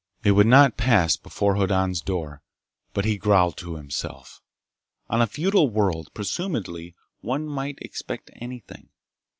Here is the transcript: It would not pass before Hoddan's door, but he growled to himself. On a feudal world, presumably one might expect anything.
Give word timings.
It 0.23 0.31
would 0.31 0.47
not 0.47 0.77
pass 0.77 1.15
before 1.15 1.57
Hoddan's 1.57 2.01
door, 2.01 2.41
but 2.91 3.05
he 3.05 3.19
growled 3.19 3.55
to 3.57 3.75
himself. 3.75 4.41
On 5.11 5.21
a 5.21 5.27
feudal 5.27 5.69
world, 5.69 6.09
presumably 6.15 6.95
one 7.19 7.45
might 7.45 7.77
expect 7.83 8.31
anything. 8.33 8.89